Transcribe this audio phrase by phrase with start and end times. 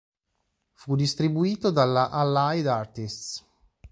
[0.73, 3.45] Fu distribuito dalla Allied Artists.